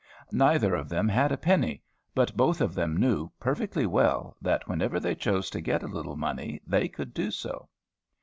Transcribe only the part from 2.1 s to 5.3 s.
but both of them knew, perfectly well, that whenever they